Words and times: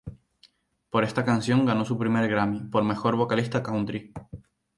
Por 0.89 1.03
esta 1.03 1.23
canción 1.23 1.63
ganó 1.63 1.85
su 1.85 1.95
primer 1.95 2.27
Grammy, 2.27 2.61
por 2.63 2.83
mejor 2.83 3.15
vocalista 3.15 3.61
country. 3.61 4.11